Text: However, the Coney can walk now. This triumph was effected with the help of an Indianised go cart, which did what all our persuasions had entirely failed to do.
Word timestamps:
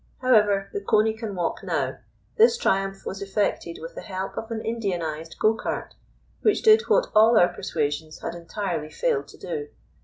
However, 0.19 0.71
the 0.73 0.81
Coney 0.81 1.13
can 1.13 1.35
walk 1.35 1.59
now. 1.61 1.99
This 2.35 2.57
triumph 2.57 3.05
was 3.05 3.21
effected 3.21 3.77
with 3.79 3.93
the 3.93 4.01
help 4.01 4.35
of 4.35 4.49
an 4.49 4.59
Indianised 4.61 5.37
go 5.37 5.53
cart, 5.53 5.93
which 6.41 6.63
did 6.63 6.81
what 6.87 7.11
all 7.13 7.37
our 7.37 7.49
persuasions 7.53 8.21
had 8.21 8.33
entirely 8.33 8.89
failed 8.89 9.27
to 9.27 9.37
do. 9.37 9.67